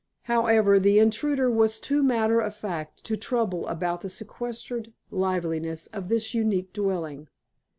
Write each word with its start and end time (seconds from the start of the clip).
However, 0.23 0.79
the 0.79 0.97
intruder 0.97 1.51
was 1.51 1.79
too 1.79 2.01
matter 2.01 2.39
of 2.39 2.55
fact 2.55 3.03
to 3.03 3.15
trouble 3.15 3.67
about 3.67 4.01
the 4.01 4.09
sequestered 4.09 4.93
liveliness 5.11 5.85
of 5.93 6.09
this 6.09 6.33
unique 6.33 6.73
dwelling. 6.73 7.27